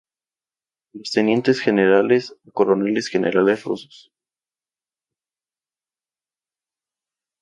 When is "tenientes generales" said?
1.11-2.35